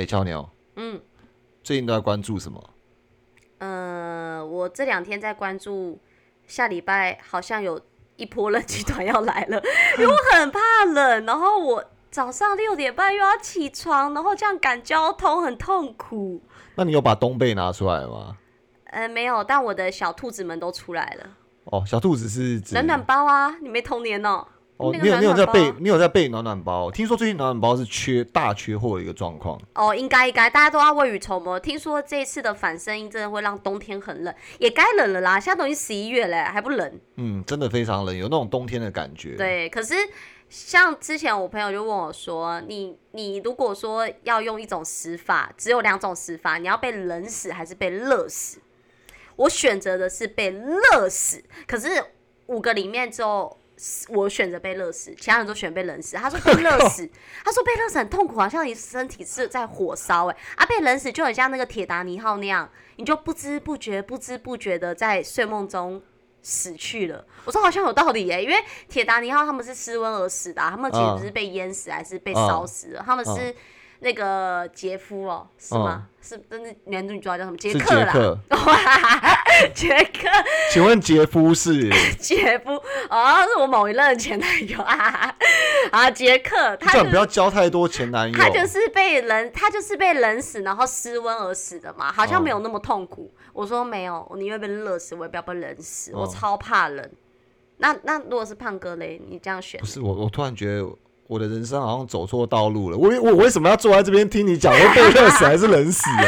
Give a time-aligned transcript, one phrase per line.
[0.00, 0.98] 哎，俏妞，嗯，
[1.62, 2.70] 最近都在关注什么？
[3.58, 6.00] 呃，我这两天在关注，
[6.46, 7.78] 下礼拜好像有
[8.16, 9.62] 一波冷气团要来了，
[9.98, 16.40] 因为我很怕冷，然后我早上六点半又要起床，然后这样赶交通很痛苦。
[16.76, 18.38] 那你有把冬被拿出来吗？
[18.84, 21.26] 呃，没有，但我的小兔子们都出来了。
[21.64, 24.46] 哦，小兔子是指暖暖包啊，你没童年哦。
[24.80, 26.90] 哦，那个你有你有在备你有在备暖暖包？
[26.90, 29.60] 听说最近暖暖包是缺大缺货的一个状况。
[29.74, 31.60] 哦，应该应该，大家都要未雨绸缪。
[31.60, 35.38] 听说这一次的反声音真的会让冬天很冷，也该冷了啦。
[35.38, 37.00] 现在都已经十一月嘞，还不冷？
[37.16, 39.94] 嗯，真的非常冷，有那种冬天的感觉。，对，可是
[40.48, 48.58] 像之前我朋友就问我说，你你如果说要用一种死法，只有两种死法，你要被冷死还是被热死？
[49.36, 51.88] 我选择的是被热死，可是
[52.46, 53.56] 五个里面只有
[54.08, 56.16] 我选择被热死，其他人都选被冷死。
[56.16, 57.08] 他说被热死，
[57.44, 66.02] 他说被热死很痛苦，好像你身体是在火烧哎、啊被冷死就很像那个铁达尼号那样，你就不知不觉不知不觉的在睡梦中
[66.42, 67.24] 死去了。
[67.44, 68.56] 我说好像有道理耶、因为
[68.88, 73.54] 铁达尼号他们是失温而死的啊、他们其实嗯不是被淹死，还是被烧死了，他们是
[74.00, 76.06] 那个杰夫哦、是吗？
[76.22, 77.56] 是真的男主角叫什么？
[77.56, 78.38] 杰克啦，杰克。
[79.74, 80.28] 杰克，
[80.72, 81.90] 请问杰夫是？
[82.18, 82.72] 杰夫
[83.08, 85.34] 哦，是我某一任前男友啊
[85.90, 88.38] 啊，杰克，他就叫你不要交太多前男友。
[88.38, 93.30] 他就是被人，他就是被冷死，然后失温而死的嘛，好像没有那么痛苦。
[93.52, 97.10] 我说没有，我宁愿被热死，我也不要被冷死，我哦超怕冷。
[97.78, 99.86] 那那如果是胖哥嘞，你这样选不？
[99.86, 100.86] 是我，我突然觉得
[101.30, 102.98] 我的人生好像走错道路了。
[102.98, 104.74] 我我为什么要坐在这边听你讲？
[104.74, 106.26] 我被热死还是冷死啊？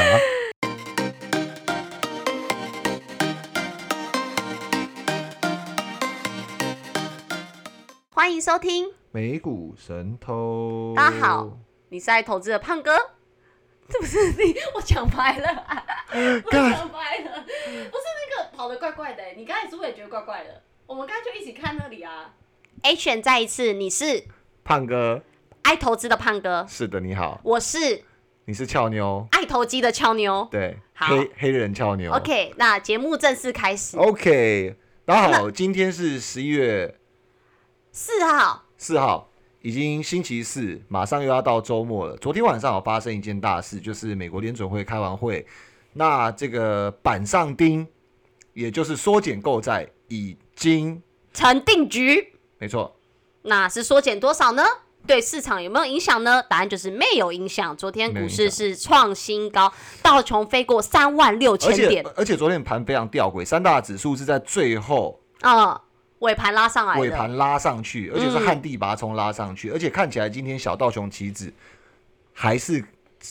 [8.15, 12.97] 欢迎收听，美股神偷，大家好，你是爱投资的胖哥，
[13.91, 14.55] 是不是你？
[14.77, 15.85] 我讲白了、啊，
[16.45, 20.63] 我干讲白了，不是那个跑得怪怪的、你刚才是不是也觉得怪怪的？
[20.87, 22.35] 我们刚才就一起看那里啊。
[22.83, 24.25] A 选再一次，你是
[24.65, 25.21] 胖哥，
[25.63, 28.05] 爱投资的胖哥，是的，你好，我是
[28.45, 30.47] 你是俏妞，爱投机的俏妞。
[30.51, 32.13] 对，好黑黑人俏妞。
[32.13, 33.97] OK，那节目正式开始。
[33.97, 36.97] OK，大家好，今天是十一月
[37.91, 39.29] 四号，四号，
[39.63, 42.17] 已经星期四，马上又要到周末了。
[42.19, 45.45] 昨天晚上有发生一件大事，就是美国联准会开完会，
[45.93, 47.87] 那这个板上钉，
[48.53, 51.03] 也就是缩减购债，已经
[51.33, 52.97] 成定局，没错，
[53.43, 54.65] 那是缩减多少呢？
[55.05, 56.41] 对市场有没有影响呢？
[56.49, 57.77] 答案就是没有影响。
[57.77, 65.77] 昨天股市是创新高，道琼飞过三万六千点，而且昨天盘非常吊诡，三大指数是在最后嗯，
[66.21, 66.97] 尾盘拉上来。
[67.01, 71.53] 尾盘拉上去，而且是嗯旱地拔葱拉上去，而且看起来今天小道琼期指
[72.33, 72.85] 还是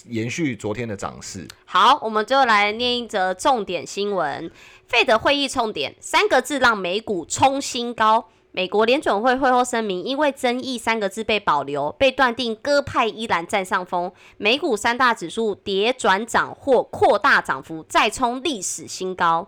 [0.07, 1.47] 延续昨天的涨势。
[1.63, 4.51] 好，我们就来念一则重点新闻。
[4.89, 8.27] 费德会议重点三个字让美股冲新高。
[8.53, 14.11] 美国联准会会后声明，因为争议三个字被保留，被断定鸽派依然占上风。
[14.37, 19.47] 美股三大指数跌转涨或扩大涨幅，再冲历史新高。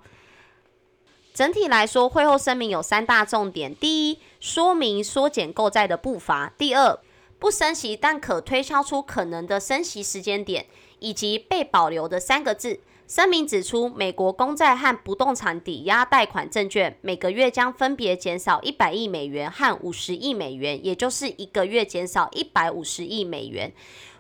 [1.34, 6.98] 整体来说，会后声明有三大重点：第一，说明缩减购债的步伐；第二，
[7.38, 10.68] 不升息但可推敲出可能的升息时间点，
[11.00, 12.80] 以及被保留的三个字。
[13.08, 23.72] 声明指出，美国公债和不动产抵押贷款证券每个月将分别减少一百亿美元和五十亿美元，也就是一个月减少一百五十亿美元。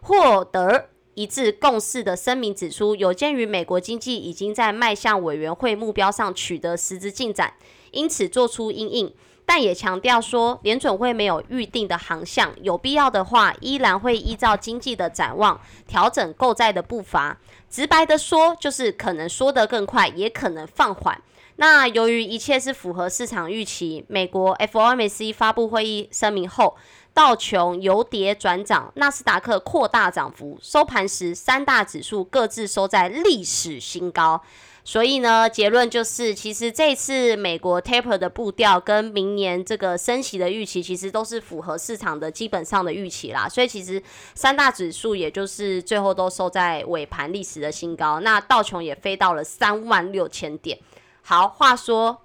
[0.01, 7.53] 获得一致共识的声明指出，有鉴于美国经济已经在迈向委员会目标上取得实质进展，
[7.91, 9.13] 因此做出应应。
[9.45, 17.37] 但也强调说，联准会没有预定的航向，有必要的话，依然会依照经济的展望调整购债的步伐。
[17.73, 21.19] 直白的说，就是可能说得更快，也可能放缓。
[21.55, 26.77] 那由于一切是符合市场预期，美国 FOMC 发布会议声明后，
[27.15, 34.43] 道琼由跌转涨，纳斯达克扩大涨幅，收盘时三大指数各自收在历史新高。
[34.85, 43.47] 所以呢，结论就是，其实这次美国 taper 的步调跟明年这个升息的预期，其实都是符合市场的基本上的预期啦。
[43.47, 44.01] 所以其实
[44.35, 50.77] 三大指数也就是最后都收在尾盘历史的新高，那道琼也飞到了三万六千点。
[51.21, 52.19] 好，话说。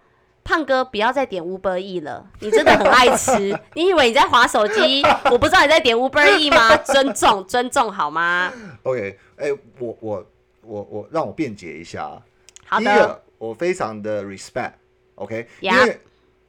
[0.44, 3.54] 胖哥，不要再点 Uber E 了，你真的很爱吃。
[3.76, 5.02] 你以为你在划手机？
[5.30, 6.74] 我不知道你在点 Uber E 吗？
[6.78, 8.50] 尊重，尊重好吗
[8.84, 10.26] ？OK，哎、我我
[10.62, 12.18] 我我让我辩解一下。
[12.68, 16.00] 好的，第一个，我非常的 respect，OK，、因为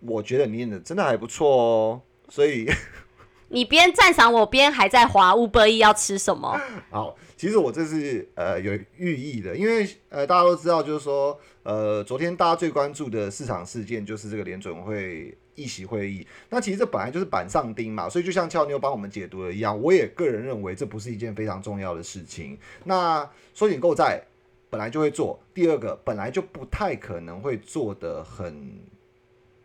[0.02, 2.70] 我觉得你演的真的还不错哦，所以
[3.50, 6.60] 你边赞赏我，边还在划 Uber E 要吃什么？
[6.92, 16.26] 好，其实我这是呃有寓意的，因为呃大家都知道，就是说呃昨天大家最关注的市场事件就是这个联准会议席会议。
[16.50, 22.58] 那其实这本来就是板上钉嘛，所以就像俏妞帮我们解读的一样，我也个人认为这不是一件非常重要的事情。
[22.84, 24.22] 那缩紧购债
[24.70, 28.80] 本来就会做，第二个本来就不太可能会做的很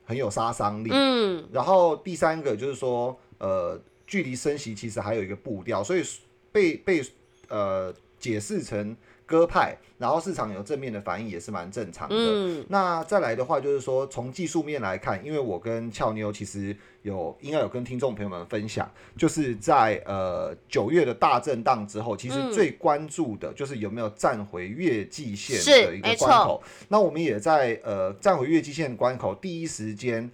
[0.05, 0.91] 很有杀伤力。
[0.93, 6.03] 嗯，然后第三个就是说，呃，距离升息其实还有一个步调，所以
[6.51, 7.03] 被被
[7.49, 7.93] 呃
[8.25, 12.17] 解释成鸽派，然后市场有正面的反应也是蛮正常的。
[12.17, 26.63] 嗯那再来的话，就是说从技术面来看，因为我跟俏妞其实有应该有跟听众朋友们分享，就是在呃九月的大震荡之后，其实嗯最关注的就是有没有站回月季线的一个关口。
[26.89, 30.31] 那我们也在呃站回月季线关口第一时间。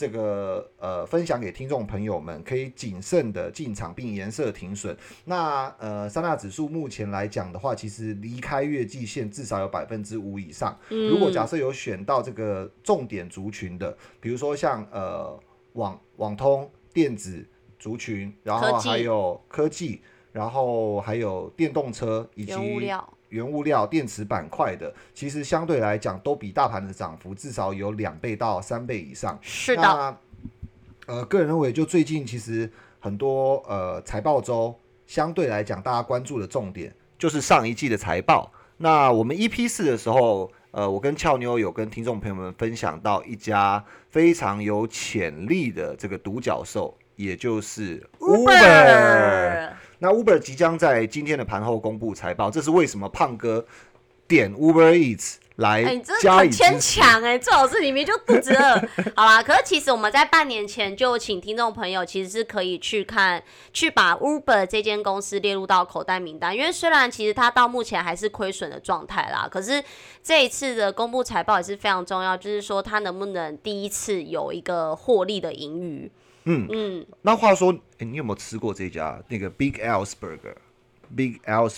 [0.00, 4.96] 这个呃，分享给听众朋友们，可以谨慎的进场并颜色停损。
[5.26, 10.74] 那呃，三大指数目前来讲的话，其实离开月季线至少有百分之五以上。
[10.88, 15.38] 如果假设有选到这个重点族群的，比如说像呃
[15.74, 17.46] 网网通、电子
[17.78, 20.00] 族群，然后还有科技，
[20.32, 29.36] 然后还有电动车以及原物料，原物料、电池板块的，其实相对来讲都比大盘的涨幅至少有两倍到三倍以上。
[29.42, 30.16] 是的，那
[31.06, 38.52] 呃，个人认为，就最近其实很多呃财报周，相对来讲大家关注的重点就是上一季的财报。
[38.76, 49.70] 那我们 EP 四的时候，呃，我跟俏妞有跟听众朋友们分享到一家非常有潜力的这个独角兽，也就是 Uber。
[49.98, 53.06] 那 Uber 即将在今天的盘后公布财报，这是为什么？
[53.10, 53.66] 胖哥
[54.26, 55.84] 点 Uber Eats 来
[56.22, 58.88] 加以很牵强哎，最好是里面就肚子饿。
[59.14, 63.42] 好啦，可是其实我们在半年前就请听众朋友，其实是可以去看，
[63.74, 69.84] 去把 Uber 这间公司列入到口袋名单，因为虽然其实它到目前还是亏损的状态啦，可是
[70.22, 76.10] 这一次的公布财报也是非常重要，就是说它能不能第一次有一个获利的盈余。
[76.44, 81.76] 嗯嗯，那话说，哎你有没有吃过这家那个 Big L's Burger？Big L's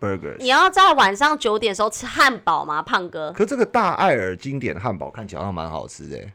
[0.00, 3.32] Burger，你要在晚上九点的时候吃汉堡吗，胖哥？
[3.32, 6.30] 可这个大艾尔经典汉堡看起来好像蛮好吃的，你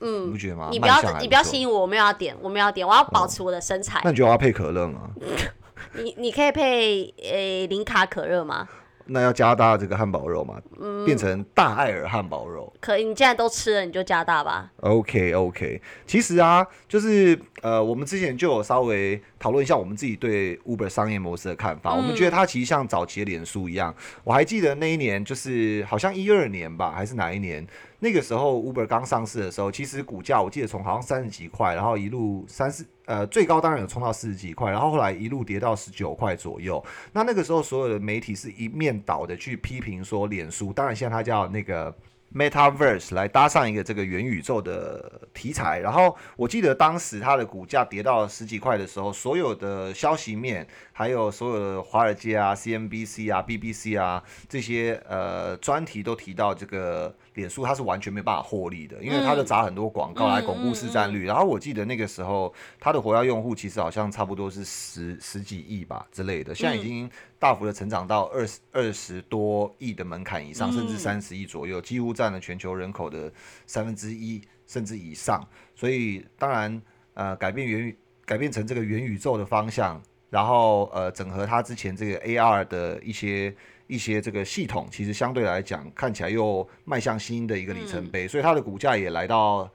[0.00, 0.68] 嗯不，觉得吗？
[0.70, 4.00] 你不要你不要吸引我，我没有要点，我没有要点，我要保持我的身材。
[4.04, 5.10] 那你觉得我要配可乐吗？
[5.94, 8.68] 你你可以配诶零卡可乐吗？
[9.06, 12.72] 那要加大这个汉堡肉嘛，嗯变成大艾尔汉堡肉。
[12.80, 14.70] 可以，你既然都吃了，你就加大吧。
[14.80, 21.94] OK OK，其实啊，就是呃，我们之前就有稍微讨论一下我们自己对 Uber 商业模式的看法。
[21.94, 23.94] 嗯我们觉得它其实像早期的脸书一样，
[24.24, 27.66] 我还记得那一年就是好像一二年吧，还是哪一年？
[28.02, 36.84] 那个时候 Uber 刚上市的时候，其实股价我记得从好像三十几块，然后一路三十呃最高当然有冲到四十几块，然后后来一路跌到十九块左右。
[37.12, 41.94] 那那个时候所有的媒体是一面倒的去批评说脸书，当然现在它叫那个
[42.34, 50.66] Metaverse 来搭上一个这个元宇宙的题材，然后我记得当时它的股价跌到十几块的时候，所有的消息面，
[51.02, 61.26] 还有所有的华尔街啊、CNBC 啊、BBC 啊这些呃专题都提到这个脸书它是完全没办法获利的，因为它就砸很多广告来巩固市占率。
[61.26, 73.32] 然后我记得那个时候它的活跃用户其实好像差不多是十十几亿吧之类的，现在已经大幅的成长到二十二十多亿的门槛以上，甚至嗯三十亿左右，几乎占了全球人口的
[73.66, 75.44] 三分之一甚至以上。
[75.74, 76.80] 所以当然，
[77.14, 80.00] 呃，改变元宇改变成这个元宇宙的方向，
[80.32, 83.54] 然后呃，整合它之前这个 AR 的一些
[83.86, 89.70] 一些这个系统，其实相对来讲看起来又迈向新的一个里程碑，所以它的股价也来到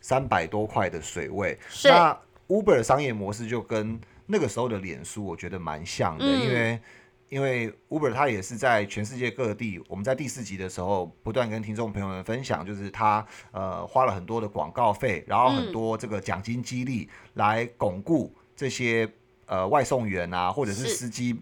[0.00, 1.56] 三百多块的水位。
[1.84, 3.96] 那 Uber 的商业模式就跟
[4.26, 6.42] 那个时候的脸书，我觉得蛮像的，嗯。
[6.42, 6.80] 因为
[7.28, 19.08] 因为 Uber 它也是在全世界各地，我们在第四集的时候不断跟听众朋友们分享，就是它呃花了很多的广告费，然后很多这个奖金激励来巩固这些
[19.46, 20.88] 呃外送员啊或者是是。
[20.94, 21.40] 司机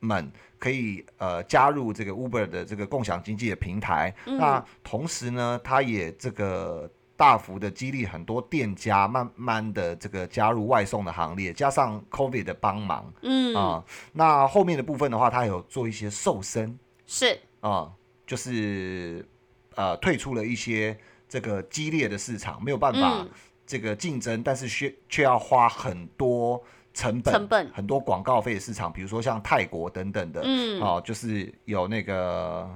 [0.00, 4.14] 们可以呃加入这个 Uber 的这个共享经济的平台。
[4.24, 13.10] 那同时呢，它也这个大幅的激励很多店家慢慢的这个加入外送的行列，加上 COVID 的帮忙。
[13.22, 16.78] 嗯，啊、那后面的部分的话，他有做一些瘦身。
[17.06, 17.38] 是。
[17.60, 17.90] 啊、
[18.26, 19.26] 就是
[19.74, 23.30] 呃退出了一些这个激烈的市场，没有办法嗯。
[23.66, 26.62] 这个竞争，但是却却要花很多
[26.94, 32.70] 成本、成本很多广告费市场，比如说像泰国等等的，嗯哦，就是有那个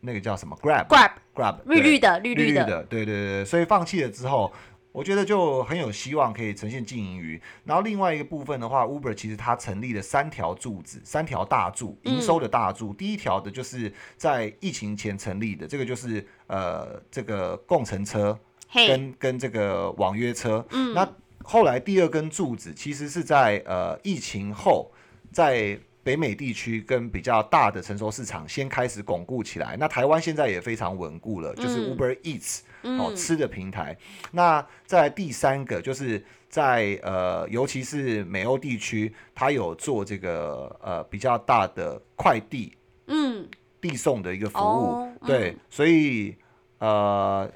[0.00, 4.52] 那个叫什么 Grab，Grab Grab 绿绿的的绿绿的，绿的，对对对，所以放弃了之后，
[4.92, 7.42] 我觉得就很有希望可以呈现经营于。
[7.64, 12.94] 然后另外一个部分的话，Uber 其实它成立了三条柱子，三条大柱，营收的大柱。
[12.94, 18.38] 第一条的就是在疫情前成立的，这个就是呃这个共乘车，
[18.72, 20.64] 跟跟这个网约车。
[20.70, 21.06] 嗯，那
[21.48, 24.90] 后来第二根柱子其实是在呃疫情后，
[25.32, 29.76] 在北美地区跟比较大的成熟市场先开始巩固起来。
[29.78, 33.96] 那台湾现在也非常稳固了，就是嗯 Uber Eats、哦嗯吃的平台。
[34.32, 42.72] 那再来第三个就是在呃，尤其是美欧地区，它有做这个呃比较大的快递
[43.06, 43.48] 嗯，
[43.80, 46.36] 递送的一个服务，哦对，嗯所以
[46.78, 47.50] 呃，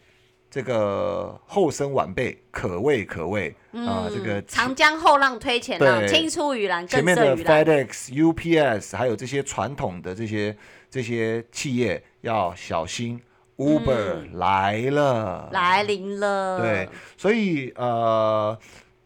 [0.51, 7.37] 这个后生晚辈可畏可畏啊、这个嗯长江后浪推前浪，青出于蓝前面的。
[7.37, 10.57] FedEx、UPS 还有这些传统的这些
[10.91, 13.21] 这些企业要小心
[13.57, 18.59] ，Uber 来了，嗯来临了，对，所以呃，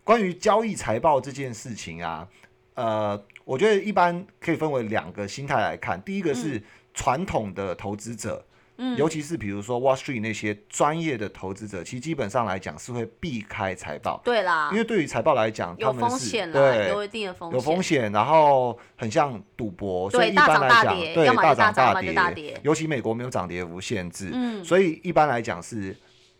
[0.03, 2.27] 关于交易财报这件事情啊，
[2.75, 6.01] 呃，我觉得一般可以分为两个心态来看。
[6.01, 6.63] 第一个是
[6.95, 8.43] 传统的投资者，
[8.77, 8.97] 嗯。
[8.97, 14.71] 尤其是比如说 Wall Street 那些专业的投资者，其实基本上来讲是会避开财报，对啦。
[14.73, 22.61] 因，为对于财报来讲，有他们是风险啦，对有一定的风险，有风险，然后很像赌博，所以一般来讲，大跌对大涨涨要么就跌，大跌。
[22.63, 24.65] 尤其美国没有涨跌幅限制，嗯。
[24.65, 25.97] 所以一般来讲是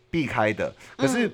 [0.09, 0.73] 避开的。
[0.97, 1.33] 可是嗯。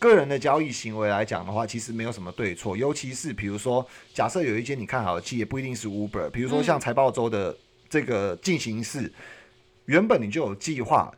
[0.00, 6.64] 个人的交易行为来讲的话，其实没有什么对错，尤其是比如说，假设有一间你看好的企业，不一定是 Uber，比如说嗯。
[6.64, 7.56] 像财报周的
[7.88, 9.10] 这个进行式，
[9.86, 11.12] 原本你就有计划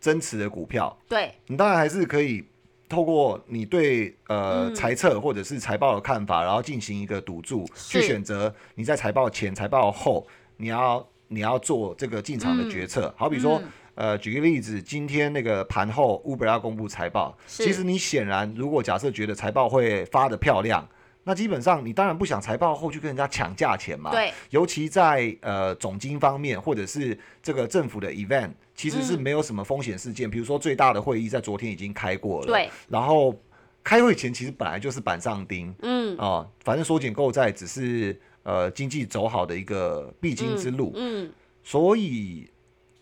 [0.00, 2.44] 增持的股票，对，你当然还是可以
[2.88, 4.74] 透过你对呃嗯。
[4.74, 8.00] 财测或者是财报的看法，然后进行一个赌注，是。
[8.00, 13.12] 去选择你在财报前、财报后你要你要做这个进场的决策。
[13.16, 13.68] 好比说，嗯。
[13.94, 17.64] 呃，举个例子，今天那个盘后 Uber 要公布财报，是。
[17.64, 20.88] 其实你显然如果假设觉得财报会发的漂亮。
[21.28, 24.10] 那基本上，你当然不想财报后去跟人家抢价钱嘛。
[24.10, 30.30] 对，尤其在呃总经方面，或者是这个政府的 event，其实是嗯没有什么风险事件。
[30.30, 33.38] 比如说最大的会议在昨天已经开过了，对，然后
[33.84, 41.30] 开会前其实本来就是板上钉嗯，哦、反正缩减购债只是呃经济走好的一个必经之路，嗯，
[41.62, 42.50] 所以。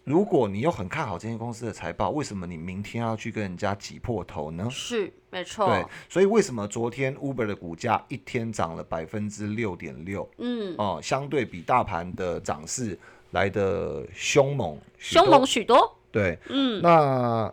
[0.07, 4.69] 如果你又很看好这间公司的财报，为什么你明天要去跟人家挤破头呢？
[4.71, 10.31] 是没错，对，所以为什么昨天 Uber 的股价一天涨了百分之六点六？
[10.39, 12.97] 嗯，哦，相对比大盘的涨势
[13.33, 17.53] 来的凶猛，凶猛许多，对，嗯，那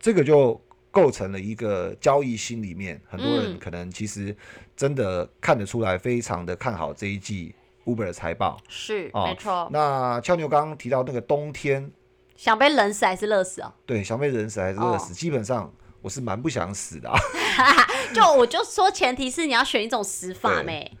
[0.00, 3.58] 这个就构成了一个交易心里面，很多人嗯。
[3.60, 4.36] 可能其实
[4.76, 7.54] 真的看得出来，非常的看好这一季
[7.88, 8.58] Uber 的财报。
[8.68, 11.90] 是哦没错，那俏妞刚刚提到那个冬天，
[12.36, 13.72] 想被冷死还是热死哦？
[13.86, 17.18] 对，想被冷死还是热哦死，基本上我是蛮不想死的、啊。
[18.14, 20.96] 就我就说，前提是你要选一种死法对没？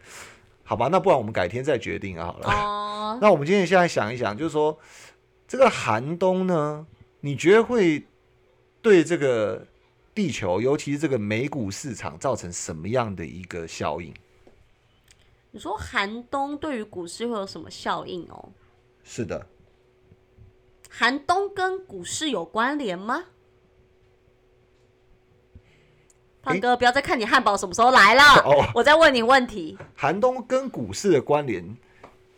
[0.64, 2.50] 好吧，那不然我们改天再决定啊，好了。
[2.50, 4.78] 哦， 那我们今天现在想一想，就是说
[5.46, 6.86] 这个寒冬呢，
[7.20, 8.04] 你觉得会
[8.82, 9.66] 对这个
[10.14, 14.12] 地球，尤其是这个美股市场造成什么样的一个效应？
[15.50, 18.52] 你说寒冬对于股市会有什么效应哦？
[19.02, 19.46] 是的，
[20.90, 23.24] 寒冬跟股市有关联吗？
[26.42, 29.76] 胖哥，不要再看你汉堡什么时候来了，哦我在问你问题。
[29.94, 31.76] 寒冬跟股市的关联，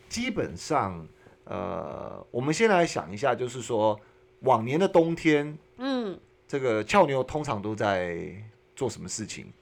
[0.08, 1.06] 基本上，
[1.44, 3.98] 呃，我们先来想一下，就是说
[4.40, 8.34] 往年的冬天，嗯，这个俏妞通常都在
[8.74, 9.52] 做什么事情？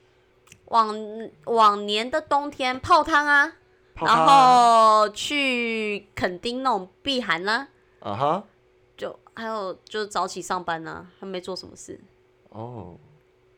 [0.69, 0.95] 往
[1.45, 3.53] 往年的冬天泡汤啊，
[3.95, 4.25] 然泡汤。
[4.25, 4.25] 啊
[5.01, 7.67] 后去垦丁那种避寒啊，
[7.99, 8.43] 啊哈，
[8.97, 11.99] 就还有就是早起上班呢、还没做什么事。
[12.49, 12.97] 哦，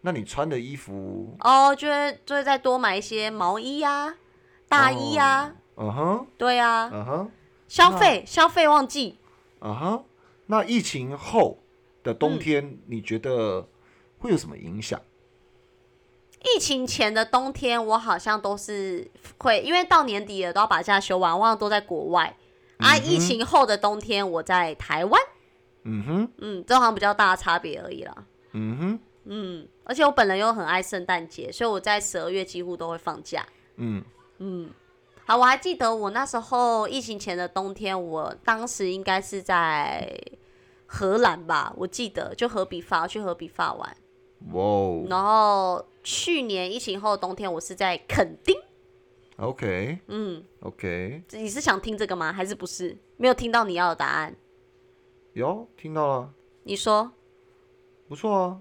[0.01, 4.15] 那你穿的衣服，哦，就会就会再多买一些毛衣呀、
[4.67, 7.31] 大衣呀、嗯哼，对啊，嗯哼。
[7.67, 9.17] 消费消费旺季，
[9.59, 10.03] 啊哈，
[10.47, 11.59] 那疫情后
[12.03, 12.17] 的嗯。
[12.17, 13.65] 冬天，你觉得
[14.19, 14.99] 会有什么影响？
[16.43, 22.35] 疫情前的冬天，我好像都是会，因为到年底了都要把假休完，我好像都在国外。
[22.77, 25.21] 啊，疫情后的冬天我在台湾，
[25.83, 28.15] 嗯哼，嗯，这好像比较大的差别而已啦。
[28.53, 33.45] 嗯哼，嗯，而且我本人又很爱圣诞节，所以我在十二月几乎都会放假。
[33.75, 34.03] 嗯，
[34.39, 34.71] 嗯，
[35.27, 40.11] 好，我还记得我那时候疫情前的冬天，我当时应该是在
[40.87, 43.95] 荷兰吧，我记得就荷比法去荷比法玩。
[44.51, 48.55] 哇哦然后去年疫情后的冬天，我是在垦丁。
[49.37, 52.33] ，OK 嗯，OK，你是想听这个吗？
[52.33, 52.97] 还是不是？
[53.17, 54.35] 没有听到你要的答案。
[55.33, 56.29] 有听到了，
[56.63, 57.11] 你说
[58.07, 58.59] 不错啊。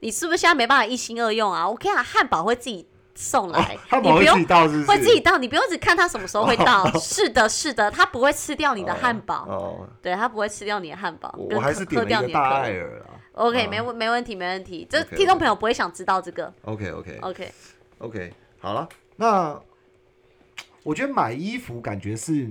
[0.00, 1.68] 你是不是现在没办法一心二用啊？
[1.68, 4.68] 我跟你讲，汉堡会自己送来，你不用自己到？
[4.68, 6.86] 会自己到，你不用只看他什么时候会到。
[7.00, 12.54] 是的，是的，他不会吃掉你的汉堡，哦，对，他不会吃掉你的汉堡，跟我我还是点了一个大你的可乐。
[12.54, 13.15] 爱尔啊。
[13.36, 14.86] OK，嗯没问没问题，没问题。
[14.90, 16.52] 这 OK，OK 听众朋友不会想知道这个。
[16.62, 19.60] OK OK OK，OK，好了，那
[20.82, 22.50] 我觉得买衣服感觉是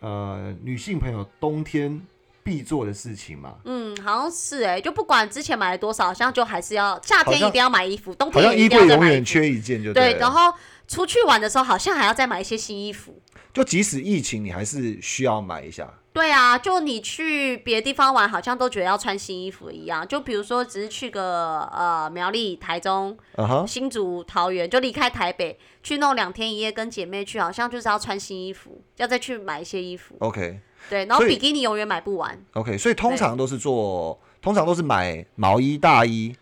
[0.00, 2.00] 呃女性朋友冬天
[2.42, 9.14] 必做的事情嘛，嗯，好像是哎，就不管之前买了多少，好像就还是要夏好像天一定要买衣服，冬好天也一像衣柜永定要再买衣服。
[9.14, 10.52] 远缺一件就对，了然后
[10.88, 13.20] 出去玩的时候，好像还要再买一些新衣服。
[13.52, 15.88] 就即使疫情，你还是需要买一下。
[16.14, 20.06] 对啊，就你去别的地方玩，好像都觉得要穿新衣服一样。
[20.06, 23.18] 就比如说，只是去个呃苗栗、台中、
[23.66, 30.14] 新竹、桃园，就离开台北去弄两天一夜，跟姐妹去，好像就是要穿新衣服，要再去买一些衣服。
[30.20, 36.32] OK 对，然后比基尼永远买不完，OK，所以通常都是做，通常都是买毛衣、大衣。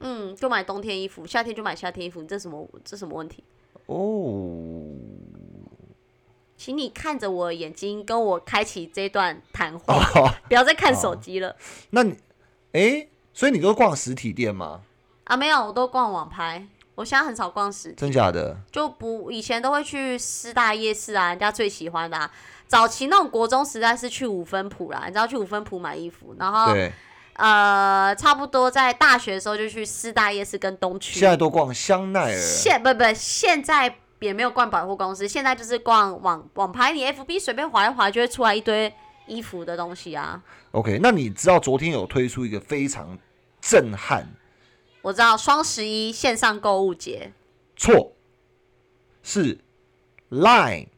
[0.00, 3.44] 嗯，就买冬天衣服，夏天就买夏天衣服，这什么这什么问题？
[3.86, 4.90] 哦，
[6.60, 11.56] 请你看着我的眼睛，跟我开启这段谈话，哦， 不要再看手机了。
[11.88, 12.14] 那你，
[12.72, 14.82] 哎，所以你都逛实体店吗？
[15.24, 16.62] 啊，没有，我都逛网拍，
[16.96, 17.94] 我现在很少逛实体。
[17.96, 18.58] 真假的？
[18.70, 22.30] 就不以前都会去师大夜市啊，人家最喜欢的、啊。
[22.68, 26.92] 早期那种国中时代是去五分铺啦，你知道去五分铺买衣服，然后对，
[27.36, 31.18] 呃，差不多在大学的时候就去师大夜市跟东区。
[31.18, 32.38] 现在都逛香奈儿。
[32.38, 38.92] 现不不现在也没有逛百货公司，现在就是逛网网拍，你 FB 随便划一划就会出来一堆
[39.26, 40.42] 衣服的东西啊。
[40.72, 43.18] OK，那你知道昨天有推出一个非常
[43.60, 44.26] 震撼？
[45.02, 47.32] 我知道双十一线上购物节，
[47.74, 48.12] 错，
[49.22, 49.58] 是
[50.30, 50.88] Line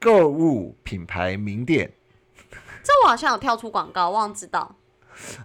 [0.00, 1.92] 购物品牌名店。
[2.82, 4.74] 这我好像有跳出广告，忘了知道。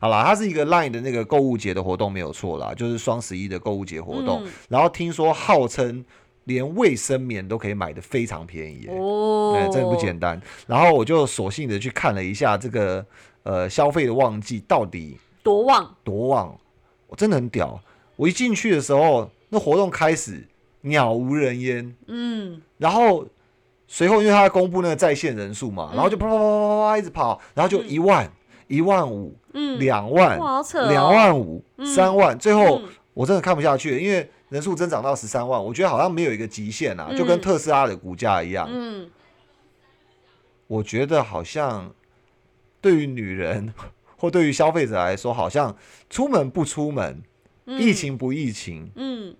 [0.01, 4.45] 好啦，它是一个 Line 的那个购物节的活动，没有错啦，就是双十一的购物节活动。
[4.45, 6.03] 嗯然后听说号称
[6.49, 10.41] 连卫生棉都可以买的非常便宜耶、哦，哎、真的不简单。
[10.65, 13.05] 然后我就索性的去看了一下这个
[13.43, 16.59] 呃消费的旺季到底多旺，多旺，
[17.07, 17.79] 我真的很屌。
[18.15, 20.43] 我一进去的时候，那活动开始
[20.81, 23.25] 鸟无人烟，嗯，然后
[23.87, 28.29] 随后因为他公布那个在线人数嘛，然后就啪啪啪啪啪啪一直跑，然后就一万、
[28.67, 30.39] 一万五、嗯，两万、
[30.89, 32.89] 两万五、三万，最后嗯。
[33.15, 38.67] 我真的看不下去，因为人数增长到十三万，我觉得好像没有一个极限啊，就跟嗯特斯拉的股价一样。
[38.69, 39.09] 嗯，
[40.67, 41.93] 我觉得好像
[42.81, 43.73] 对于女人
[44.17, 45.75] 或对于消费者来说，好像
[46.09, 47.21] 出门不出门，
[47.65, 49.35] 嗯疫，情不疫情，嗯，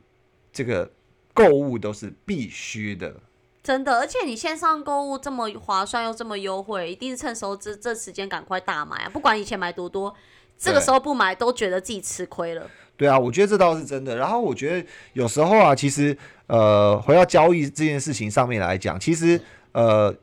[0.53, 0.91] 这个
[1.33, 3.15] 购物都是必须的。
[3.61, 9.09] 真的，而且你线上购物这么划算又这么优惠，一定是趁时候这这时间赶快大买啊！
[9.09, 10.15] 不管以前买多多，
[10.57, 12.69] 这个对时候不买都觉得自己吃亏了。
[12.99, 14.17] 对啊，我觉得这倒是真的。
[14.17, 16.15] 然后我觉得有时候啊，其实
[16.47, 19.39] 呃，回到交易这件事情上面来讲，其实
[19.71, 20.13] 呃，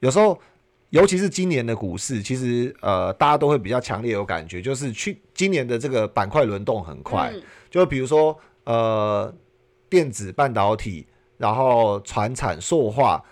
[0.00, 0.40] 有时候
[0.88, 7.30] 尤其是今年的股市，其实呃，大家都会比较强烈有感觉，就是去今年的这个板块轮动很快。
[7.34, 9.34] 嗯就比如说呃，
[9.90, 13.22] 电子半导体，然后船产、塑化、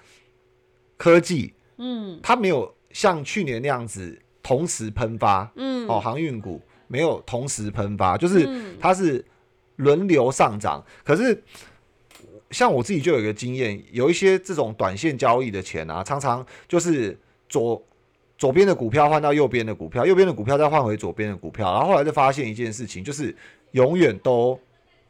[0.98, 5.50] 科技，嗯它没有像去年那样子同时喷发。
[5.56, 6.60] 嗯，哦，航运股
[6.90, 9.24] 没有同时喷发，就是嗯它是
[9.76, 10.85] 轮流上涨。
[11.05, 11.40] 可是
[12.50, 17.16] 像我自己就有一个经验，有一些这种短线交易的钱啊，常常就是
[17.48, 17.81] 左
[18.37, 23.33] 左边的股票换到右边的股票，右边的股票再换回左边的股票，然后后来就发现一件事情，就是
[23.70, 24.59] 永远都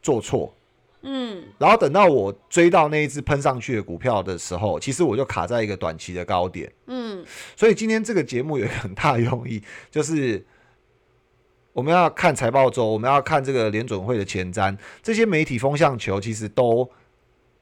[0.02, 0.54] 做错。
[1.02, 6.70] 嗯然后等到我追到那一只喷上去的股票的时候，其实我就卡在一个短期的高点。
[6.88, 7.24] 嗯
[7.56, 10.44] 所以今天这个节目有一个很大的用意，就是
[11.72, 16.88] 我们要看财报周，我们要看这个联准会的前瞻，这些媒体风向球其实都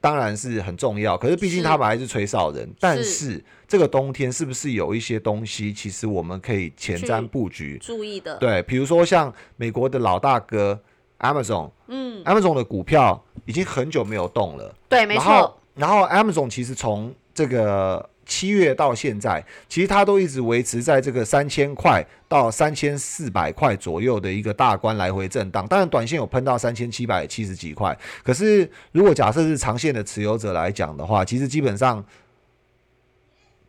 [0.01, 1.17] 当然是很重要。
[1.17, 7.77] 可是毕竟是他们还是吹哨人，但是这个冬天是不是有一些东西，其实我们可以前瞻去布局？
[7.77, 10.79] 注意的，对，比如说像美国的老大哥
[11.19, 14.73] Amazon，Amazon 嗯，的股票已经很久没有动了。
[14.87, 25.67] 对，没错，，然后 Amazon 其实从这个七月到现在，其实它都一直维持在这个三千块到三千四百块左右的一个大关来回震荡。
[25.67, 27.97] 当然，短线有喷到三千七百七十几块。
[28.23, 32.05] 可是，如果假设是长线的持有者来讲的话，其实基本上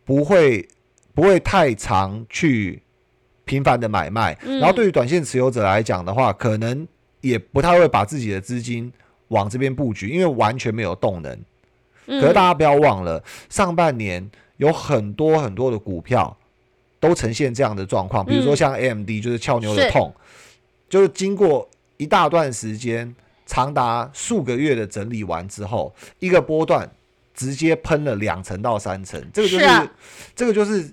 [0.04, 0.68] 不会
[1.14, 2.82] 不会太常去
[3.46, 4.36] 频繁的买卖。
[4.42, 6.86] 嗯然后，对于短线持有者来讲的话，可能
[7.22, 8.92] 也不太会把自己的资金
[9.28, 11.38] 往这边布局，因为完全没有动能。
[12.06, 14.28] 可是大嗯，家不要忘了，上半年
[14.60, 16.36] 有很多很多的股票
[17.00, 19.90] 都呈现这样的状况，比如说嗯像 AMD 就是俏牛的是。
[19.90, 20.14] 痛，
[20.86, 23.14] 就是经过一大段时间，
[23.46, 26.90] 长达数个月的整理完之后，一个波段
[27.34, 29.90] 直接喷了两层到三层，这个就是
[30.36, 30.92] 这个就是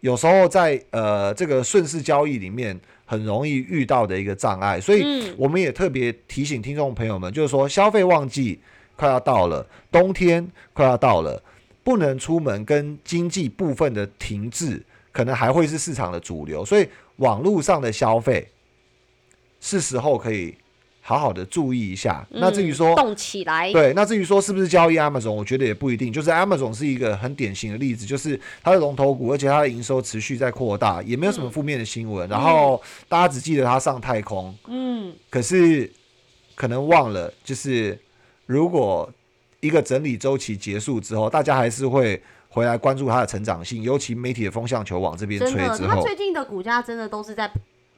[0.00, 5.34] 有时候在呃这个顺势交易里面很容易遇到的一个障碍，所以嗯。
[5.38, 8.60] 我们也特别提醒听众朋友们，就是说消费旺季
[8.96, 11.42] 快要到了，冬天快要到了，
[11.84, 18.48] 不能出门跟经济部分的停滞，可能还会是市场的主流，所以网络上的消费
[19.60, 20.54] 是时候可以
[21.00, 22.24] 好好的注意一下。
[22.30, 26.12] 那至于嗯说动起来，对，那至于说是不是交易 Amazon，我觉得也不一定。
[26.12, 32.28] 就是 Amazon 是一个很典型的例子，就是它的龙头股，而且它的营收持续在扩大，也没有什么负面的新闻。
[32.28, 35.90] 然后大家只记得它上太空，嗯，可是
[36.54, 37.98] 可能忘了，就是
[38.46, 39.12] 如果
[39.62, 47.48] 一个整理周期结束之后，大家还是会回来关注它的成长性，尤其媒体的风向球往这边，吹之后，它最近的股价真的都是在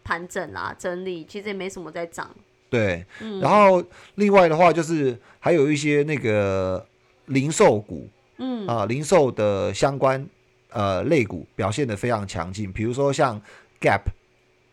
[0.04, 2.30] 盘整啊、整理，其实也没什么在涨。
[2.68, 3.04] 对。
[3.20, 3.82] 嗯然后
[4.16, 6.86] 另外的话，就是还有一些那个
[7.26, 10.24] 零售股，嗯啊、零售的相关
[10.70, 13.40] 呃类股表现的非常强劲，比如说像
[13.80, 14.02] Gap，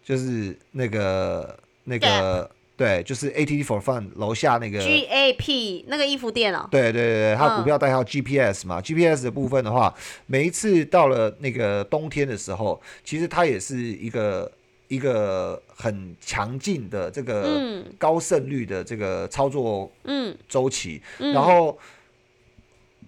[0.04, 2.52] 就是那个那个
[2.82, 4.80] 对，就是 ATT for Fun 楼下那个。
[4.80, 9.94] G A P 那个衣服店哦、对对对对，它嗯股票代号 GPS 嘛、g p s 的部分的话，
[10.26, 14.52] 每一次到了那个冬天的时候，其实它也是一个
[14.88, 21.00] 一个很强劲的这个嗯高胜率的这个操作嗯周期。
[21.20, 21.78] 嗯，然后，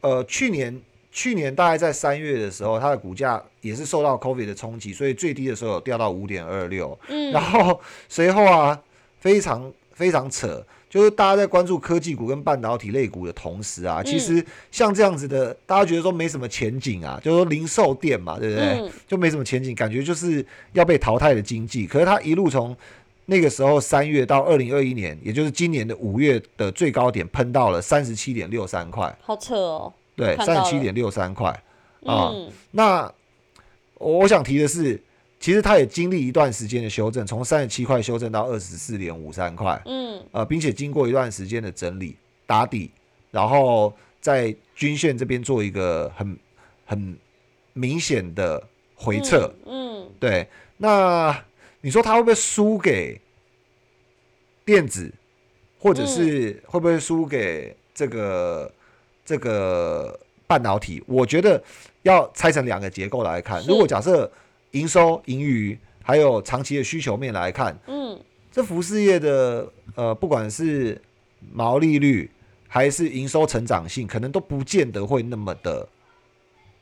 [0.02, 0.80] 呃，去年
[1.12, 6.96] 去年大概在三月的时候，它的股价也是受到 COVID 的冲击，所以最低的时候有掉到五点二六。
[7.08, 8.80] 嗯然后随后啊，
[9.24, 18.66] 非常非常扯，就是大家在关注科技股跟半导体类股的同时啊，其实像这样子的，大家觉得说没什么前景啊，就是说零售店嘛，对不对？
[18.82, 21.88] 嗯就没什么前景，感觉就是要被淘汰的经济。
[21.88, 22.76] 可是它一路从
[23.28, 31.50] 那个时候三月到二零二一年，也就是今年的五月的最高点，喷到了三十七点六三块，好扯哦、对，三十七点六三块
[32.06, 32.30] 啊。
[32.34, 33.10] 嗯那
[34.00, 35.02] 我我想提的是，
[35.44, 42.90] 其实它也经历一段时间的修正，从三十七块修正到二十四点五三块，嗯呃，并且经过一段时间的整理打底，
[43.30, 46.40] 然后在均线这边做一个很
[46.86, 47.18] 很
[47.74, 49.54] 明显的回撤。
[49.66, 51.38] 嗯对，那
[51.82, 53.20] 你说它会不会输给
[54.64, 55.14] 电子，
[55.78, 58.74] 或者是会不会输给这个
[59.26, 61.04] 这个半导体？
[61.06, 61.62] 我觉得
[62.04, 63.62] 要拆成两个结构来看。
[63.68, 64.32] 如果假设
[64.74, 71.02] 营收、盈余还有长期的需求面来看，嗯这服饰业的呃，不管是
[71.52, 72.30] 毛利率
[72.68, 75.90] 还是营收成长性，可能都不见得会那么的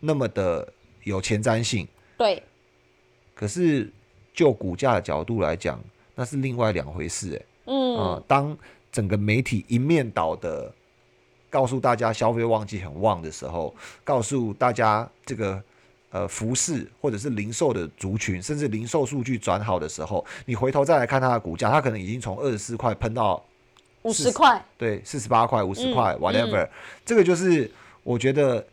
[0.01, 0.67] 那么的
[1.03, 1.87] 有前瞻性。
[2.17, 2.43] 对，
[3.33, 3.89] 可是
[4.33, 5.79] 就股价的角度来讲，
[6.13, 7.45] 那是另外两回事、欸。
[7.65, 8.57] 嗯、啊、当
[8.91, 10.73] 整个媒体一面倒的
[11.49, 13.73] 告诉大家消费旺季很旺的时候，
[14.03, 15.63] 告诉大家这个
[16.11, 23.43] 呃服饰或者是零售的族群，甚至零售数据转好的时候，你回头再来看它的股价，它可能已经从二十四块喷到
[24.03, 26.67] 五十块，对四十八块、五十嗯块，whatever，、
[27.05, 27.69] 这个就是
[28.03, 28.65] 我觉得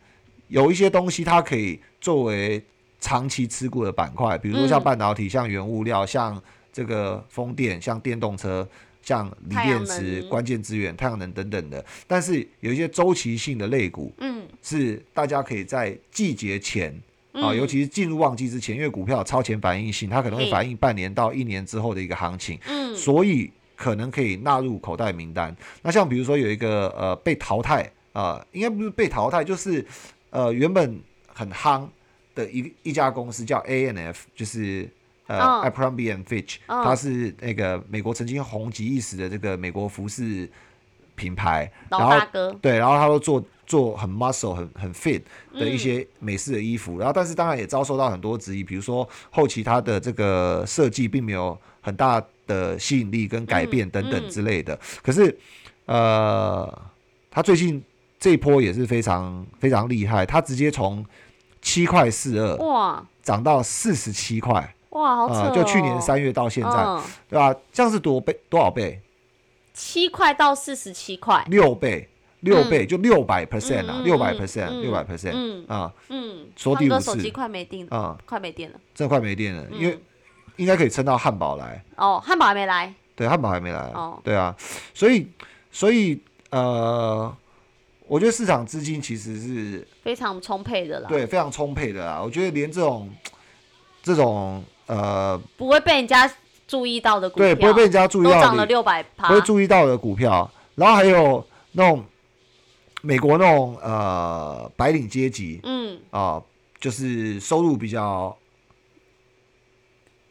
[0.49, 2.61] 有一些东西它可以作为
[2.99, 6.41] 长期持股的板块，比如说像嗯半导体、像原物料、像
[6.73, 8.67] 这个风电、像电动车、
[9.01, 11.85] 像锂电池、关键资源、太阳能等等的。
[12.05, 16.93] 但是有一些周期性的类股嗯是大家可以在季节前。
[17.33, 22.59] 啊，嗯尤其是进入旺季之前，因为股票超前反应性，它可能会反映半年到一年之后的一个行情。
[22.67, 25.55] 嗯所以可能可以纳入口袋名单。
[25.81, 29.85] 那像比如说有一个呃被淘汰啊、呃应该不是被淘汰，就是
[30.31, 31.87] 呃原本很夯
[32.35, 34.89] 的一一家公司叫 A N F，就是。
[35.27, 40.49] 呃嗯 a p r o m b y and Fitch，、嗯它是那个美国曾经红极一时的这个美国服饰
[41.19, 42.27] 品牌，老然后
[42.61, 45.21] 对，然后他都做做很 muscle 很很 fit
[45.53, 54.29] 的一嗯些美式的衣服，然后但是当然也遭受到很多质疑，比如说后期他的这个设计并没有很大的吸引力跟改变嗯等等嗯。
[54.29, 54.79] 之类的。
[55.03, 55.37] 可是
[55.85, 56.81] 呃，
[57.29, 57.83] 他最近
[58.19, 61.05] 这一波也是非常非常厉害，他直接从
[61.61, 67.01] 七块四二哇涨到四十七块哇，好就去年三月到现在，嗯。
[67.29, 67.53] 对吧？
[67.71, 68.99] 这样是多倍多少倍？
[69.79, 72.09] 七块到四十七块，六倍，
[72.41, 78.79] 六倍就六百 percent 啊，嗯六百嗯 percent，嗯六百 percent 嗯啊嗯，说第五次手机快没电了，啊，快没电了。
[78.93, 80.01] 真的快没电了，因为嗯。
[80.57, 84.53] 应该可以撑到汉堡来，哦，汉堡还没来，对，汉堡还没来哦，对啊，
[84.93, 85.25] 所以
[85.71, 87.33] 所以呃，
[88.07, 93.09] 我觉得市场资金其实是非常充沛的啦，，对非常充沛的啦，我觉得连这种
[94.03, 96.29] 这种呃不会被人家
[96.69, 100.49] 注意到的股票，对，不会被人家注意到涨了六百趴不会，注意到的股票。
[100.75, 102.05] 然后还有那种
[103.01, 106.39] 美国那种呃白领阶级嗯，啊、
[106.79, 108.37] 就是收入比较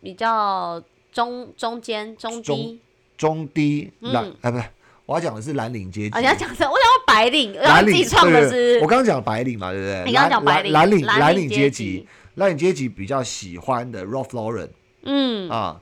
[0.01, 0.81] 比较
[1.13, 2.81] 中中间中低。
[3.17, 4.65] 中低蓝嗯啊，不是，
[5.07, 6.17] 我要讲的是蓝领阶级。
[6.17, 10.05] 啊，你要讲什么，我想要白领，然后蓝领自己创的是我刚刚讲白领嘛，对不对？
[10.07, 14.69] 你刚刚讲白领，蓝蓝领蓝蓝领阶阶级，，蓝领阶级比较喜欢的 Ralph Lauren
[15.03, 15.81] 嗯啊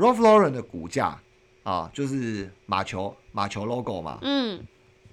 [0.00, 1.20] ，Ralph Lauren 的股价
[1.62, 4.18] 啊，就是马球马球 logo 嘛。
[4.22, 4.66] 嗯。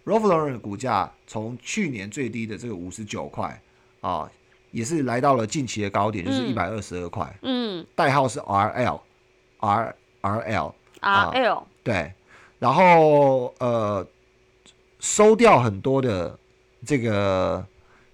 [0.05, 3.61] R o l p h Lauren 的股价从去年最低的这个五十九块
[3.99, 4.31] 啊，
[4.71, 7.85] 也是来到了近期的高点，就是一嗯百二十二块，嗯。
[7.93, 9.01] 代号是 RL
[9.59, 12.13] R RL 啊，R L，对，
[12.57, 14.07] 然后呃，
[14.99, 16.39] 收掉很多的
[16.85, 17.65] 这个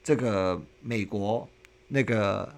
[0.04, 1.48] 这个美国
[1.88, 2.52] 那个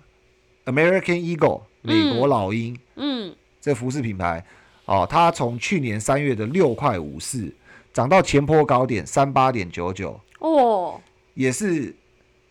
[0.63, 4.45] American Eagle 美国老鹰、嗯这服饰品牌
[4.85, 7.51] 哦，它从去年三月的六块五四
[7.91, 11.01] 涨到前坡高点三八点九九，哦，
[11.33, 11.91] 也是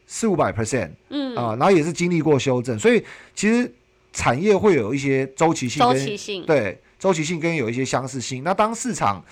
[0.09, 3.01] 四五百 percent 嗯，啊，然后也是经历过修正，所以
[3.33, 3.73] 其实
[4.13, 8.43] 产业会有一些周期性周跟期性，对，周期性跟有一些相似性。
[8.43, 9.25] 那当市场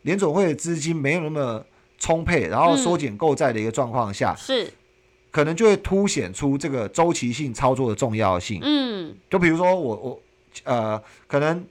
[0.00, 1.62] 联总会的资金没有那么
[1.98, 2.78] 充沛，然后嗯。
[2.78, 4.72] 缩减购债的一个状况下，是，
[5.30, 8.58] 可能就会凸显出这个周期性操作的重要性。
[8.62, 10.22] 嗯，就比如说我我
[10.64, 11.64] 呃，可能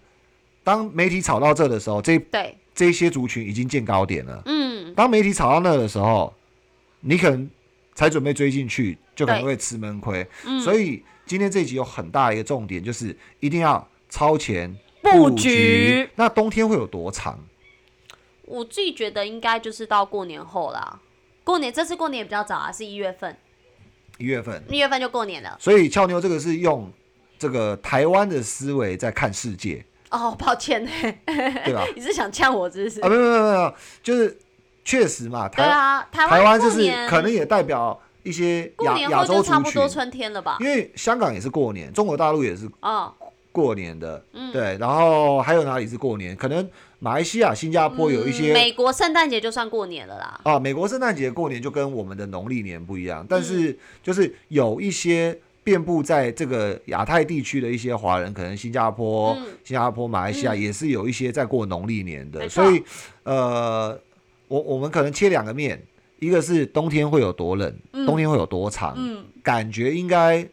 [0.64, 4.42] 当媒体炒到这的时候，这对，这些族群已经见高点了。
[4.46, 6.34] 嗯当媒体炒到那的时候，
[7.02, 7.50] 你可能
[7.94, 10.26] 才准备追进去，就可能会吃闷亏。
[10.46, 16.10] 嗯，所以今天这一集有很大的一个重点，就是一定要超前布局局。
[16.16, 17.38] 那冬天会有多长？
[18.44, 21.00] 我自己觉得应该就是到过年后啦。
[21.44, 23.36] 过年这次过年也比较早啊，是一月份，
[24.18, 24.64] 一月份。
[24.70, 25.58] 一月份就过年了。
[25.60, 26.92] 所以俏妞这个是用
[27.38, 30.86] 这个台湾的思维在看世界，哦，抱歉，
[31.26, 31.84] 对吧？
[31.96, 33.02] 你是想呛我，是不是？
[33.02, 34.38] 啊，没有没有没有，就是
[34.84, 40.58] 确实嘛，台、对啊，台台湾就是可能也代表一些过年亚亚洲差不，多春天了吧？
[40.60, 43.14] 因为香港也是过年，中国大陆也是哦，
[43.52, 46.36] 过年的，嗯对，然后还有哪里是过年？
[46.36, 46.68] 可能
[47.00, 50.40] 马来西亚、新加坡有一些嗯美国圣诞节就算过年了啦。
[50.44, 62.84] 啊，美国圣诞节过年就跟我们的农历年不一样，但嗯是就是有一些遍布在这个亚太地区的一些华人，可能新加坡、嗯新加坡、马来西亚嗯也是有一些在过农历年的，所以
[63.24, 64.00] 呃，
[64.48, 65.84] 我我们可能切两个面，
[66.20, 70.48] 一个是冬天会有多冷，嗯冬天会有多长，嗯，感觉应该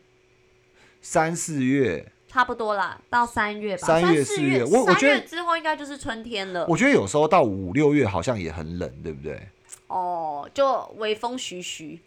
[1.02, 3.86] 三四月，差不多啦，到三月吧。
[3.86, 6.66] 三月四四月我我三觉得月之后应该就是春天了。
[6.66, 9.38] 我觉得有时候到五六月好像也很冷，对不对？
[9.88, 12.00] 哦，就微风徐徐。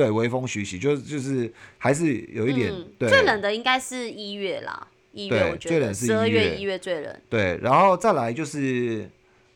[0.00, 7.20] 对，微风徐徐，就是就是还是有一点、嗯对最冷的应该是一月啦，一月我觉得最冷是十二一月月、一月最冷。
[7.28, 9.06] 对，然后再来就是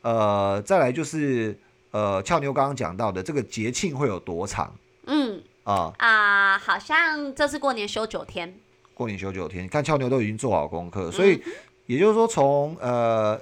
[0.02, 1.58] 呃，再来就是
[1.92, 4.76] 呃，俏妞刚刚讲到的这个节庆会有多长
[5.06, 5.90] 嗯啊？
[5.96, 8.54] 啊，好像这次过年休九天。
[8.92, 11.42] 过年休九天，看俏妞都已经做好功课，所以
[11.86, 13.40] 也就是说从呃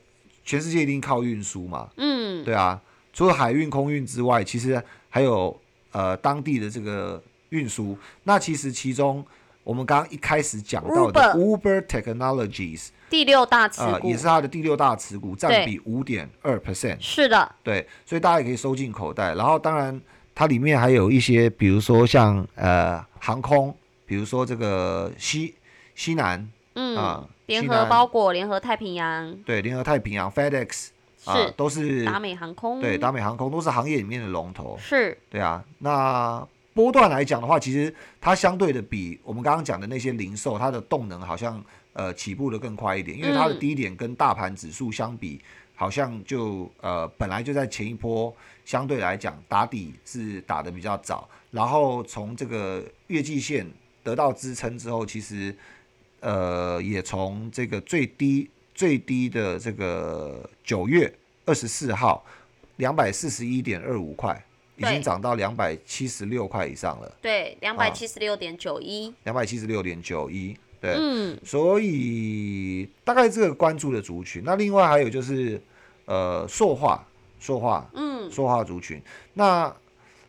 [0.45, 2.81] 全世界一定靠运输嘛，嗯，对啊，
[3.13, 5.55] 除了海运、空运之外，其实还有
[5.93, 7.97] 呃当地的这个运输。
[8.23, 9.25] 那其实其中
[9.69, 16.97] 我们刚刚一开始讲到的 Uber Technologies 第六大持啊、股也是它的第六大持股，占比五点二 percent。
[17.01, 19.35] 是的，对，所以大家也可以收进口袋。
[19.35, 20.01] 然后当然
[20.35, 23.77] 它里面还有一些，比如说像呃航空，
[24.07, 25.55] 比如说这个西
[25.95, 30.87] 西南嗯，啊，联合包裹、联合太平洋，对联合太平洋 FedEx
[31.27, 34.79] 啊是，都是达美航空，对达美航空都是行业里面的龙头。
[34.81, 36.47] 是，对啊，那
[36.79, 41.61] 波段来讲的话，其实它相对的比我们刚刚讲的那些零售，它的动能好像
[41.93, 45.41] 呃起步的更快一点，因为它的低点跟大盘指数相比，
[45.75, 48.33] 好像就呃本来就在前一波
[48.65, 53.67] 相对来讲打底是打的比较早，然后从这个月季线
[54.05, 55.53] 得到支撑之后，其实
[56.21, 61.13] 呃也从这个最低最低的这个九月
[61.45, 62.25] 二十四号
[62.77, 64.41] 两百四十一点二五块。
[64.79, 74.43] 已经涨到两百七十六块以上了，对，两百七十六点九一，两百七十六点九一，对，嗯，所以大概这个关注的族群。
[74.45, 75.61] 那另外还有就是
[76.07, 77.07] 呃塑化，
[77.39, 79.03] 塑化，嗯，塑化族群。
[79.35, 79.75] 那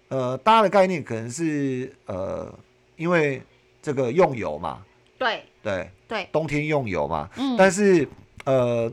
[0.09, 2.53] 呃大家的概念可能是呃
[2.97, 3.41] 因为
[3.81, 4.83] 这个用油嘛，
[5.17, 5.43] 对。
[5.61, 8.07] 对，对，冬天用油嘛，嗯，但是
[8.45, 8.89] 呃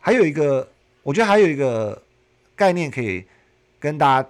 [0.00, 0.66] 还有一个，
[1.02, 2.02] 我觉得还有一个
[2.56, 3.22] 概念可以
[3.78, 4.28] 跟大家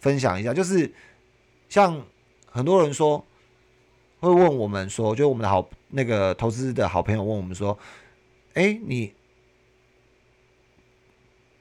[0.00, 0.92] 分享一下，就是
[1.68, 2.02] 像
[2.46, 3.24] 很多人说
[4.20, 7.78] 会问我们说，就我们的好那个投资的好朋友问我们说，
[8.54, 9.12] 哎，你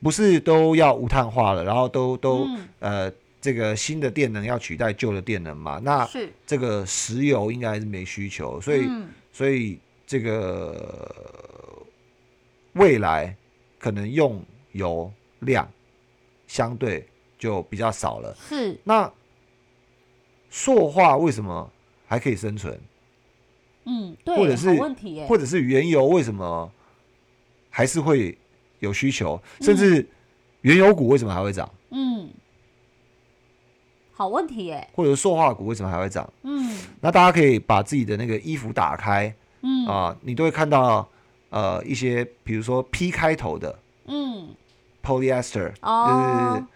[0.02, 2.67] 不是都要无碳化了，然后都都、嗯。
[2.80, 5.80] 呃这个新的电能要取代旧的电能嘛？
[5.82, 6.10] 那，
[6.45, 9.08] 这个石油应该是没需求，所以、嗯。
[9.32, 11.86] 所以这个
[12.73, 13.34] 未来
[13.78, 15.69] 可能用油量
[16.47, 18.36] 相对就比较少了。
[18.50, 19.12] 是，那
[20.50, 21.71] 塑化为什么
[22.06, 22.80] 还可以生存？
[23.86, 26.71] 嗯，对，或者是问题，或者是原油为什么
[27.69, 28.38] 还是会
[28.80, 29.41] 有需求？
[29.62, 30.08] 甚至
[30.62, 31.69] 原油股为什么还会涨？
[31.91, 32.30] 嗯，
[34.12, 36.32] 好问题耶，或者是塑化股为什么还会涨？
[36.43, 41.08] 嗯那大家可以把自己的那个衣服打开嗯啊、你都会看到
[41.50, 44.50] 呃一些，比如说 P 开头的嗯
[45.04, 46.67] ，polyester，、就是哦，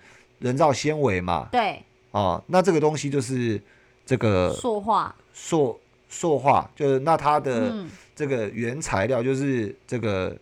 [0.42, 3.62] 人造纤维嘛，对，哦，那这个东西就是
[4.06, 7.90] 这个塑化，塑塑化，就是那它的嗯。
[8.14, 10.38] 这个原材料就是这个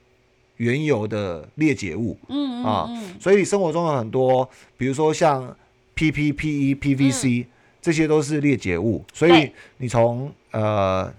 [0.57, 3.15] 原油的裂解物，嗯啊嗯。
[3.21, 5.55] 所以生活中有很多，比如说像
[5.95, 7.45] PP、PE、PVC，、
[7.81, 11.09] 这些都是裂解物，所以你从呃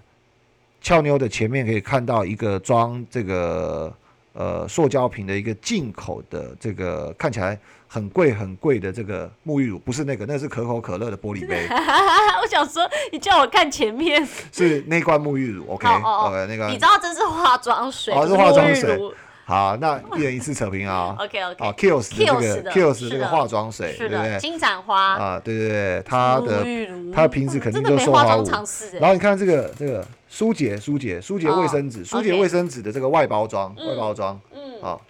[0.81, 3.91] 俏妞的前面可以看到一个装这个
[4.33, 11.67] 呃塑胶瓶的一个进口的这个看起来很贵很贵的这个沐浴乳，不是那个，那是可口可乐的玻璃杯，
[12.41, 15.87] 我想说，你叫我看前面，是那罐沐浴乳，OK？
[15.87, 18.99] 哦哦 OK 那个你知道这是化妆水，哦是化妆水。
[19.43, 21.13] 好，那一人一次扯平啊。
[21.19, 24.39] OK 好 OK，，Kills 的这个的 Kills 这个化妆水，对？
[24.39, 26.65] 金盏花，啊，对对对，它的
[27.13, 34.81] 它的瓶子肯定就受花舞化妆常识然后你看这个这个舒洁舒洁舒洁卫生纸，哦舒洁卫生纸的这个外包装嗯外包装嗯。
[34.81, 35.01] 好，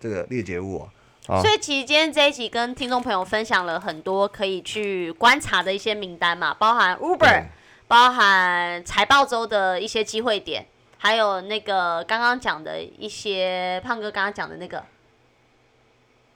[0.00, 0.88] 这个裂解物啊
[1.28, 7.44] 啊所以其实今天这一集跟听众朋友分享了很多可以去观察的一些名单嘛，包含 Uber，
[7.86, 10.66] 包含财报周的一些机会点，
[10.98, 14.84] 还有那个刚刚讲的一些胖哥刚刚讲的那个，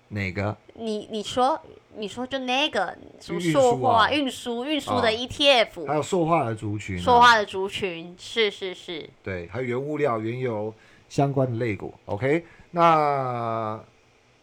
[0.09, 0.57] 哪个？
[0.75, 1.61] 你你说
[1.97, 10.73] 你说就那个什么塑化运输运输的啊 ETF，、还有塑化的族群啊，塑化的族群，是是是，对，还有原物料、原油
[11.09, 11.93] 相关的类股。
[12.05, 13.81] OK，那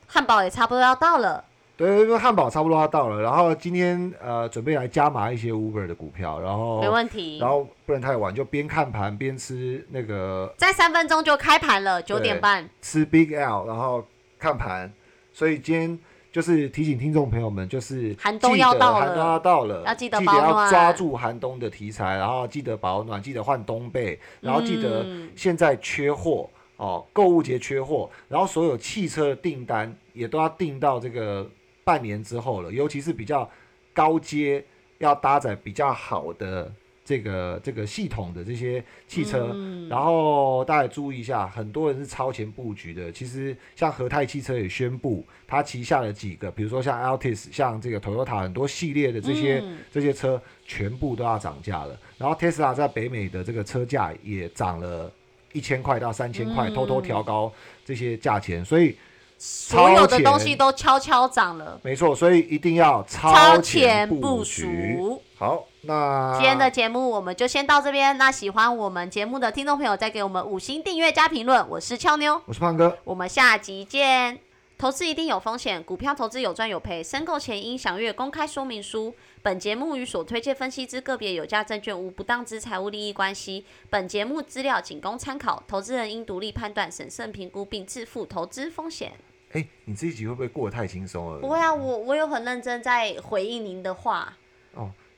[0.08, 1.44] 汉堡也差不多要到了，
[1.78, 7.50] 对，因为汉堡差不多要到了，然后今天呃准备来加码一些 Uber 的股票，然后没问题然。
[7.50, 12.70] 后不能太晚，就边看盘边吃那个在三分钟就开盘了，九点半。
[12.82, 14.04] 吃 Big L，然后
[14.40, 14.92] 看盘，
[15.36, 16.00] 所以今天
[16.32, 19.06] 就是提醒听众朋友们，就是寒冬要到了。
[19.06, 25.30] 寒冬要到了，要记得要抓住寒冬的题材，然后记得保暖，记得换冬被，然后记得嗯。
[25.36, 31.46] 现在缺货哦，购物节缺货，然后所有汽车的订单也都要订到这个
[31.84, 33.50] 半年之后了，尤其是比较
[33.94, 34.64] 高阶
[35.00, 36.72] 要搭载比较好的
[37.06, 43.12] 这个这个系统的这些汽车，嗯然后大家注意一下，很多人是超前布局的。
[43.12, 51.96] 其实像和泰汽车也宣布，它旗下的几个，比如说像 Altis、像这个 Toyota 很多系列的这些、嗯这些车，全部都要涨价了。
[52.18, 55.12] 然后 Tesla 在北美的这个车价也涨了
[55.54, 57.54] 一千块到三千块，嗯偷偷调高
[57.86, 58.66] 这些价钱。
[58.66, 58.98] 所以
[59.38, 64.96] 所有的东西都悄悄涨了，没错，所以一定要超超前布部局。
[64.98, 65.22] 署。
[65.38, 68.18] 好，那今天的节目我们就先到这边。
[68.18, 71.68] 那喜欢我们节目的听众朋友，再给我们五星订阅加评论。
[71.70, 74.40] 我是俏妞，我是胖哥，我们下集见。
[74.78, 79.14] 投资一定有风险，股票投资有赚有赔，申购前应详阅公开说明书。
[79.42, 83.64] 本节目与所推荐分析之个别有价证券无不当之财务利益关系。
[83.90, 89.14] 本节目资料仅供参考，投资人应独立判断、审慎评估并自负投资风险。
[89.54, 91.40] 哎、你这一集会不会过得太轻松了？
[91.40, 94.34] 不会啊，我我有很认真在回应您的话，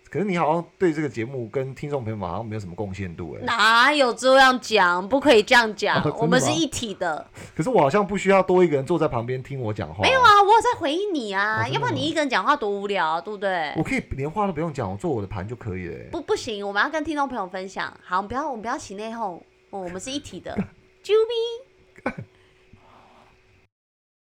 [0.10, 3.44] 可是你好像对这个节目跟听众朋友们好像没有什么贡献度哎。
[3.44, 5.08] 哪有这样讲？
[5.08, 7.26] 不可以这样讲，我们是一体的。
[7.56, 10.02] 可是我好像不需要多一个人坐在旁边听我讲话。
[10.02, 13.74] 没有，啊，我有在回应你啊，要不然你一个人讲话多无聊、啊，对不对？
[13.78, 16.10] 我可以连话都不用讲，我做我的盘就可以了欸。
[16.12, 17.94] 不不行，我们要跟听众朋友分享。
[18.04, 19.40] 好，我们不要我们不要起内讧，
[19.70, 20.52] 哦，我们是一体的。
[21.04, 21.67] 啾咪。